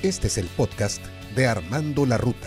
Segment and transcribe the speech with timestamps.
[0.00, 1.02] Este es el podcast
[1.34, 2.46] de Armando la Ruta.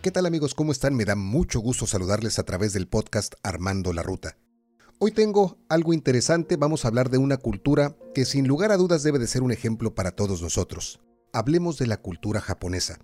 [0.00, 0.54] ¿Qué tal amigos?
[0.54, 0.94] ¿Cómo están?
[0.94, 4.38] Me da mucho gusto saludarles a través del podcast Armando la Ruta.
[4.98, 9.02] Hoy tengo algo interesante, vamos a hablar de una cultura que sin lugar a dudas
[9.02, 10.98] debe de ser un ejemplo para todos nosotros.
[11.34, 13.00] Hablemos de la cultura japonesa.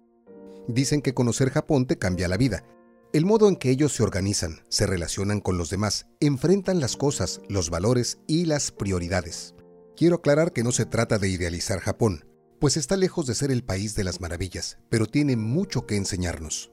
[0.66, 2.64] Dicen que conocer Japón te cambia la vida.
[3.12, 7.42] El modo en que ellos se organizan, se relacionan con los demás, enfrentan las cosas,
[7.46, 9.54] los valores y las prioridades.
[9.94, 12.24] Quiero aclarar que no se trata de idealizar Japón,
[12.58, 16.72] pues está lejos de ser el país de las maravillas, pero tiene mucho que enseñarnos.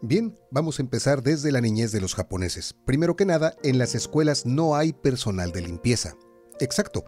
[0.00, 2.76] Bien, vamos a empezar desde la niñez de los japoneses.
[2.86, 6.14] Primero que nada, en las escuelas no hay personal de limpieza.
[6.60, 7.04] Exacto.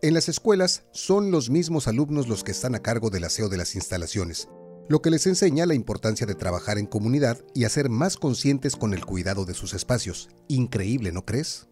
[0.00, 3.58] En las escuelas son los mismos alumnos los que están a cargo del aseo de
[3.58, 4.48] las instalaciones,
[4.88, 8.92] lo que les enseña la importancia de trabajar en comunidad y hacer más conscientes con
[8.92, 10.28] el cuidado de sus espacios.
[10.48, 11.68] Increíble, ¿no crees?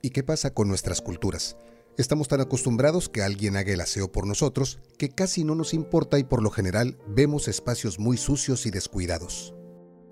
[0.00, 1.56] ¿Y qué pasa con nuestras culturas?
[1.98, 6.18] Estamos tan acostumbrados que alguien haga el aseo por nosotros que casi no nos importa
[6.18, 9.54] y por lo general vemos espacios muy sucios y descuidados.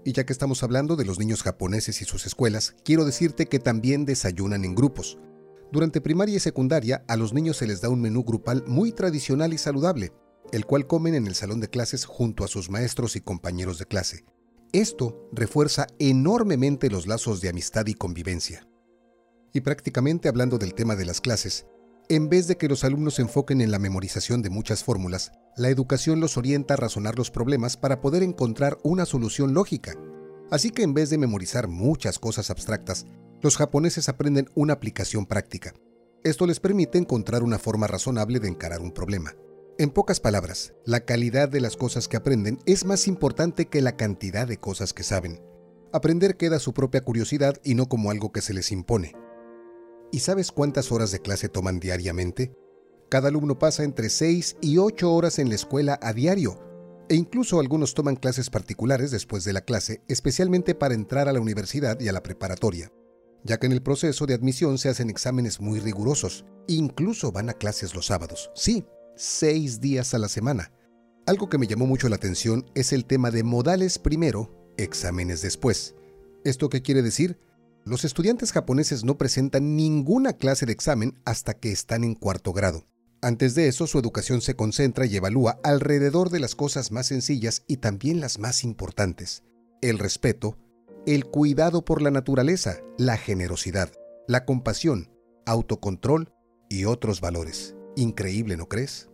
[0.05, 3.61] Y ya que estamos hablando de los niños japoneses y sus escuelas, quiero decirte que
[3.61, 5.19] también desayunan en grupos.
[5.73, 9.53] Durante primaria y secundaria a los niños se les da un menú grupal muy tradicional
[9.53, 10.13] y saludable,
[10.53, 13.87] el cual comen en el salón de clases junto a sus maestros y compañeros de
[13.87, 14.25] clase.
[14.73, 18.69] Esto refuerza enormemente los lazos de amistad y convivencia.
[19.53, 21.67] Y prácticamente hablando del tema de las clases,
[22.09, 25.71] en vez de que los alumnos se enfoquen en la memorización de muchas fórmulas, la
[25.71, 29.95] educación los orienta a razonar los problemas para poder encontrar una solución lógica.
[30.51, 33.07] Así que en vez de memorizar muchas cosas abstractas,
[33.43, 35.75] los japoneses aprenden una aplicación práctica.
[36.23, 39.35] Esto les permite encontrar una forma razonable de encarar un problema.
[39.79, 43.95] En pocas palabras, la calidad de las cosas que aprenden es más importante que la
[43.95, 45.43] cantidad de cosas que saben.
[45.93, 49.13] Aprender queda su propia curiosidad y no como algo que se les impone.
[50.11, 52.57] ¿Y sabes cuántas horas de clase toman diariamente?
[53.11, 56.59] Cada alumno pasa entre 6 y 8 horas en la escuela a diario,
[57.11, 61.41] e incluso algunos toman clases particulares después de la clase, especialmente para entrar a la
[61.41, 62.91] universidad y a la preparatoria,
[63.45, 67.55] ya que en el proceso de admisión se hacen exámenes muy rigurosos, incluso van a
[67.55, 68.51] clases los sábados.
[68.55, 70.73] Sí, seis días a la semana.
[71.27, 75.95] Algo que me llamó mucho la atención es el tema de modales primero, exámenes después.
[76.45, 77.39] ¿Esto qué quiere decir?
[77.85, 82.85] Los estudiantes japoneses no presentan ninguna clase de examen hasta que están en cuarto grado.
[83.23, 87.65] Antes de eso, su educación se concentra y evalúa alrededor de las cosas más sencillas
[87.67, 89.43] y también las más importantes.
[89.81, 90.59] El respeto,
[91.07, 93.91] el cuidado por la naturaleza, la generosidad,
[94.29, 95.11] la compasión,
[95.47, 96.33] autocontrol
[96.69, 97.75] y otros valores.
[97.97, 99.09] Increíble, ¿no crees?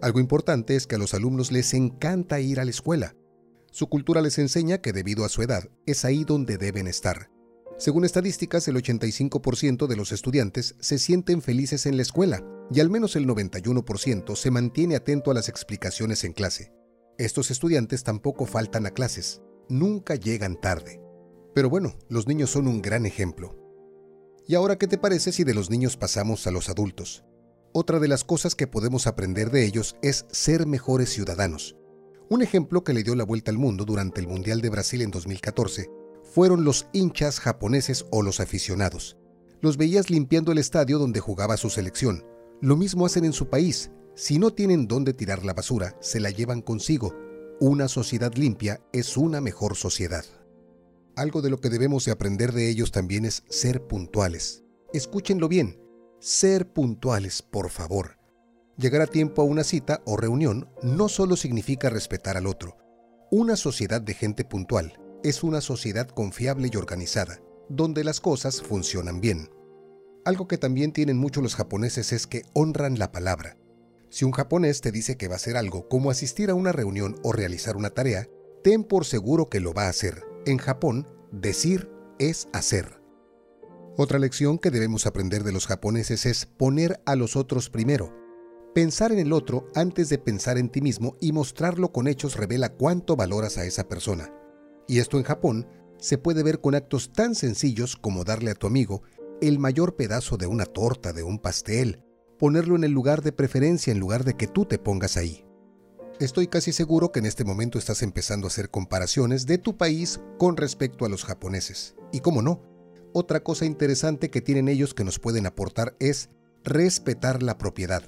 [0.00, 3.16] Algo importante es que a los alumnos les encanta ir a la escuela.
[3.72, 7.30] Su cultura les enseña que debido a su edad es ahí donde deben estar.
[7.78, 12.90] Según estadísticas, el 85% de los estudiantes se sienten felices en la escuela y al
[12.90, 16.72] menos el 91% se mantiene atento a las explicaciones en clase.
[17.18, 21.00] Estos estudiantes tampoco faltan a clases, nunca llegan tarde.
[21.54, 23.58] Pero bueno, los niños son un gran ejemplo.
[24.46, 27.24] ¿Y ahora qué te parece si de los niños pasamos a los adultos?
[27.74, 31.74] Otra de las cosas que podemos aprender de ellos es ser mejores ciudadanos.
[32.28, 35.10] Un ejemplo que le dio la vuelta al mundo durante el Mundial de Brasil en
[35.10, 35.90] 2014
[36.22, 39.16] fueron los hinchas japoneses o los aficionados.
[39.62, 42.26] Los veías limpiando el estadio donde jugaba su selección.
[42.60, 43.90] Lo mismo hacen en su país.
[44.14, 47.14] Si no tienen dónde tirar la basura, se la llevan consigo.
[47.58, 50.24] Una sociedad limpia es una mejor sociedad.
[51.16, 54.62] Algo de lo que debemos de aprender de ellos también es ser puntuales.
[54.92, 55.81] Escúchenlo bien,
[56.22, 58.16] ser puntuales, por favor.
[58.76, 62.76] Llegar a tiempo a una cita o reunión no solo significa respetar al otro.
[63.32, 69.20] Una sociedad de gente puntual es una sociedad confiable y organizada, donde las cosas funcionan
[69.20, 69.50] bien.
[70.24, 73.56] Algo que también tienen mucho los japoneses es que honran la palabra.
[74.08, 77.16] Si un japonés te dice que va a hacer algo como asistir a una reunión
[77.24, 78.28] o realizar una tarea,
[78.62, 80.22] ten por seguro que lo va a hacer.
[80.46, 81.90] En Japón, decir
[82.20, 83.01] es hacer.
[83.98, 88.10] Otra lección que debemos aprender de los japoneses es poner a los otros primero.
[88.74, 92.70] Pensar en el otro antes de pensar en ti mismo y mostrarlo con hechos revela
[92.70, 94.32] cuánto valoras a esa persona.
[94.88, 95.68] Y esto en Japón
[95.98, 99.02] se puede ver con actos tan sencillos como darle a tu amigo
[99.42, 102.02] el mayor pedazo de una torta, de un pastel,
[102.38, 105.44] ponerlo en el lugar de preferencia en lugar de que tú te pongas ahí.
[106.18, 110.20] Estoy casi seguro que en este momento estás empezando a hacer comparaciones de tu país
[110.38, 111.94] con respecto a los japoneses.
[112.10, 112.71] Y cómo no,
[113.12, 116.30] otra cosa interesante que tienen ellos que nos pueden aportar es
[116.64, 118.02] respetar la propiedad.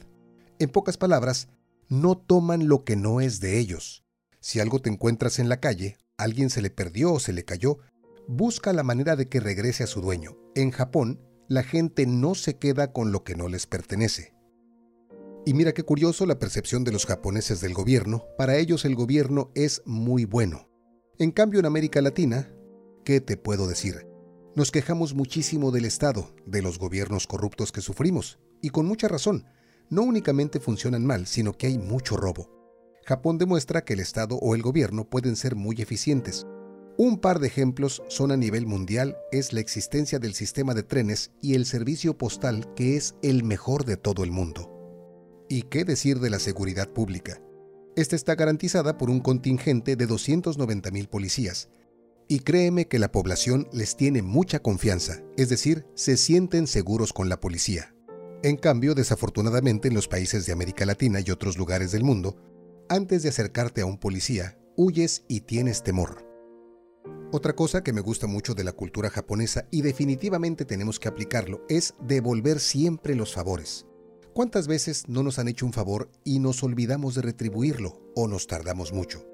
[0.58, 1.48] En pocas palabras,
[1.88, 4.04] no toman lo que no es de ellos.
[4.40, 7.78] Si algo te encuentras en la calle, alguien se le perdió o se le cayó,
[8.28, 10.36] busca la manera de que regrese a su dueño.
[10.54, 14.34] En Japón, la gente no se queda con lo que no les pertenece.
[15.46, 18.24] Y mira qué curioso la percepción de los japoneses del gobierno.
[18.38, 20.70] Para ellos el gobierno es muy bueno.
[21.18, 22.50] En cambio en América Latina,
[23.04, 24.13] ¿qué te puedo decir?
[24.56, 29.46] Nos quejamos muchísimo del Estado, de los gobiernos corruptos que sufrimos, y con mucha razón.
[29.90, 32.48] No únicamente funcionan mal, sino que hay mucho robo.
[33.04, 36.46] Japón demuestra que el Estado o el gobierno pueden ser muy eficientes.
[36.96, 41.32] Un par de ejemplos son a nivel mundial es la existencia del sistema de trenes
[41.42, 44.70] y el servicio postal que es el mejor de todo el mundo.
[45.48, 47.42] ¿Y qué decir de la seguridad pública?
[47.96, 51.68] Esta está garantizada por un contingente de 290.000 policías.
[52.28, 57.28] Y créeme que la población les tiene mucha confianza, es decir, se sienten seguros con
[57.28, 57.94] la policía.
[58.42, 62.36] En cambio, desafortunadamente en los países de América Latina y otros lugares del mundo,
[62.88, 66.26] antes de acercarte a un policía, huyes y tienes temor.
[67.32, 71.64] Otra cosa que me gusta mucho de la cultura japonesa y definitivamente tenemos que aplicarlo
[71.68, 73.86] es devolver siempre los favores.
[74.34, 78.46] ¿Cuántas veces no nos han hecho un favor y nos olvidamos de retribuirlo o nos
[78.46, 79.26] tardamos mucho?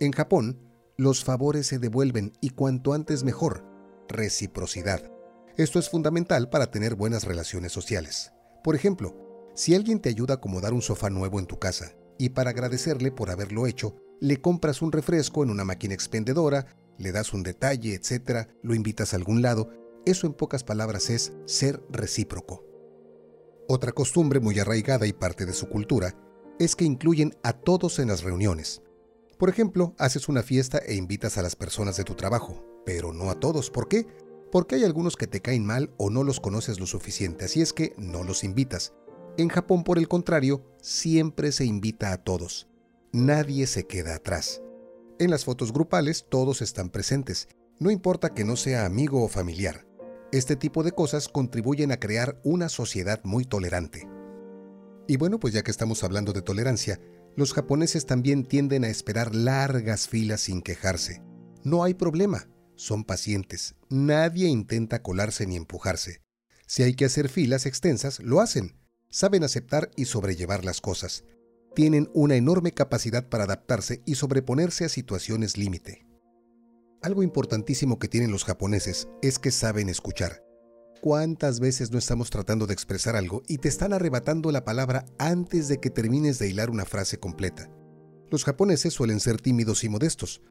[0.00, 0.58] En Japón,
[0.98, 3.64] los favores se devuelven y cuanto antes mejor.
[4.08, 5.12] Reciprocidad.
[5.56, 8.32] Esto es fundamental para tener buenas relaciones sociales.
[8.64, 9.16] Por ejemplo,
[9.54, 13.12] si alguien te ayuda a acomodar un sofá nuevo en tu casa y para agradecerle
[13.12, 16.66] por haberlo hecho, le compras un refresco en una máquina expendedora,
[16.98, 19.70] le das un detalle, etc., lo invitas a algún lado,
[20.04, 22.64] eso en pocas palabras es ser recíproco.
[23.68, 26.16] Otra costumbre muy arraigada y parte de su cultura
[26.58, 28.82] es que incluyen a todos en las reuniones.
[29.38, 33.30] Por ejemplo, haces una fiesta e invitas a las personas de tu trabajo, pero no
[33.30, 33.70] a todos.
[33.70, 34.06] ¿Por qué?
[34.50, 37.72] Porque hay algunos que te caen mal o no los conoces lo suficiente, así es
[37.72, 38.94] que no los invitas.
[39.36, 42.66] En Japón, por el contrario, siempre se invita a todos.
[43.12, 44.60] Nadie se queda atrás.
[45.20, 47.48] En las fotos grupales todos están presentes,
[47.78, 49.86] no importa que no sea amigo o familiar.
[50.32, 54.08] Este tipo de cosas contribuyen a crear una sociedad muy tolerante.
[55.06, 57.00] Y bueno, pues ya que estamos hablando de tolerancia,
[57.38, 61.22] los japoneses también tienden a esperar largas filas sin quejarse.
[61.62, 66.20] No hay problema, son pacientes, nadie intenta colarse ni empujarse.
[66.66, 68.76] Si hay que hacer filas extensas, lo hacen.
[69.08, 71.26] Saben aceptar y sobrellevar las cosas.
[71.76, 76.08] Tienen una enorme capacidad para adaptarse y sobreponerse a situaciones límite.
[77.02, 80.42] Algo importantísimo que tienen los japoneses es que saben escuchar.
[81.00, 85.68] ¿Cuántas veces no estamos tratando de expresar algo y te están arrebatando la palabra antes
[85.68, 87.70] de que termines de hilar una frase completa?
[88.30, 90.42] Los japoneses suelen ser tímidos y modestos.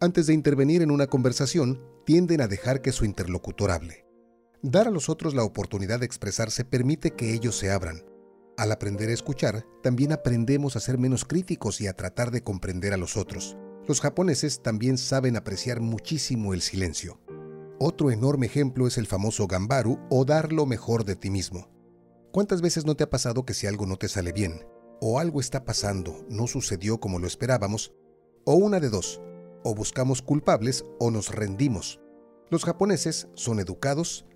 [0.00, 4.04] Antes de intervenir en una conversación, tienden a dejar que su interlocutor hable.
[4.60, 8.04] Dar a los otros la oportunidad de expresarse permite que ellos se abran.
[8.56, 12.92] Al aprender a escuchar, también aprendemos a ser menos críticos y a tratar de comprender
[12.92, 13.56] a los otros.
[13.86, 17.20] Los japoneses también saben apreciar muchísimo el silencio.
[17.84, 21.68] Otro enorme ejemplo es el famoso gambaru o dar lo mejor de ti mismo.
[22.30, 24.64] ¿Cuántas veces no te ha pasado que si algo no te sale bien,
[25.00, 27.92] o algo está pasando, no sucedió como lo esperábamos,
[28.44, 29.20] o una de dos,
[29.64, 32.00] o buscamos culpables o nos rendimos?
[32.50, 34.26] Los japoneses son educados,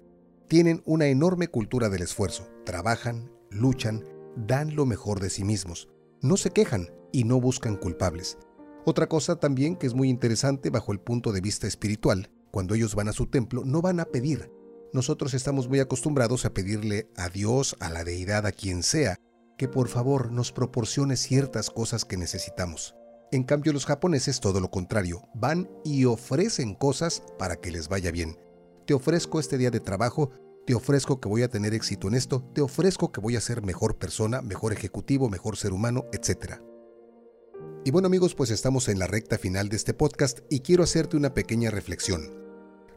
[0.49, 4.03] tienen una enorme cultura del esfuerzo, trabajan, luchan,
[4.35, 5.89] dan lo mejor de sí mismos,
[6.21, 8.39] no se quejan y no buscan culpables.
[8.85, 12.95] Otra cosa también que es muy interesante bajo el punto de vista espiritual, cuando ellos
[12.95, 14.51] van a su templo no van a pedir.
[14.93, 19.19] Nosotros estamos muy acostumbrados a pedirle a Dios, a la deidad, a quien sea,
[19.59, 22.95] que por favor nos proporcione ciertas cosas que necesitamos.
[23.33, 28.11] En cambio los japoneses todo lo contrario, van y ofrecen cosas para que les vaya
[28.11, 28.39] bien.
[28.87, 30.31] Te ofrezco este día de trabajo,
[30.67, 33.63] te ofrezco que voy a tener éxito en esto, te ofrezco que voy a ser
[33.63, 36.61] mejor persona, mejor ejecutivo, mejor ser humano, etc.
[37.87, 41.17] Y bueno amigos, pues estamos en la recta final de este podcast y quiero hacerte
[41.17, 42.35] una pequeña reflexión.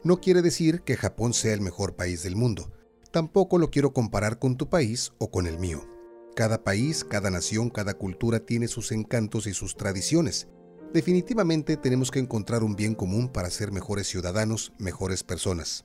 [0.02, 2.72] No quiere decir que Japón sea el mejor país del mundo.
[3.12, 5.88] Tampoco lo quiero comparar con tu país o con el mío.
[6.34, 10.48] Cada país, cada nación, cada cultura tiene sus encantos y sus tradiciones.
[10.92, 15.84] Definitivamente tenemos que encontrar un bien común para ser mejores ciudadanos, mejores personas.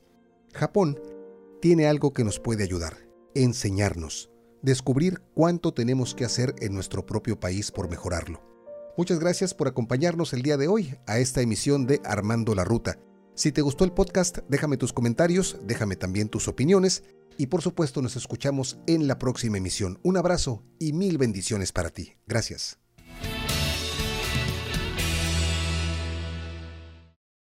[0.52, 1.00] Japón
[1.62, 4.32] tiene algo que nos puede ayudar, enseñarnos,
[4.64, 8.55] descubrir cuánto tenemos que hacer en nuestro propio país por mejorarlo.
[8.98, 12.98] Muchas gracias por acompañarnos el día de hoy a esta emisión de Armando la Ruta.
[13.36, 17.04] Si te gustó el podcast, déjame tus comentarios, déjame también tus opiniones
[17.38, 20.00] y por supuesto nos escuchamos en la próxima emisión.
[20.04, 22.14] Un abrazo y mil bendiciones para ti.
[22.26, 22.85] Gracias.